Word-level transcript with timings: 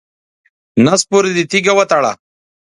نس 0.85 1.01
پورې 1.09 1.29
دې 1.35 1.43
تیږې 1.51 1.73
وتړه. 1.75 2.11